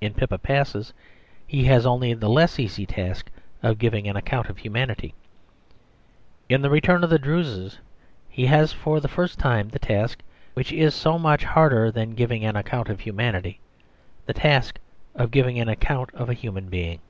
[0.00, 0.94] In Pippa Passes
[1.46, 3.28] he has the only less easy task
[3.62, 5.12] of giving an account of humanity.
[6.48, 7.78] In The Return of the Druses
[8.30, 10.22] he has for the first time the task
[10.54, 13.60] which is so much harder than giving an account of humanity
[14.24, 14.78] the task
[15.14, 17.00] of giving an account of a human being.